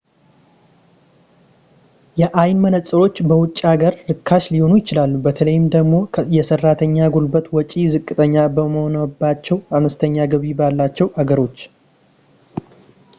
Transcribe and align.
የአይን 2.19 2.57
መነፅሮች 2.63 3.15
በውጭ 3.29 3.59
ሀገር 3.71 3.93
ርካሽ 4.13 4.45
ሊሆኑ 4.53 4.71
ይችላሉ 4.79 5.13
በተለይ 5.27 5.59
ደግሞ 5.77 5.99
የሰራተኛ 6.37 6.97
ጉልበት 7.17 7.47
ወጪ 7.59 7.71
ዝቅተኛ 7.95 8.35
በሆነባቸው 8.57 9.59
አነስተኛ 9.79 10.17
ገቢ 10.35 10.53
ባላቸው 10.61 11.09
ሀገሮች 11.21 11.59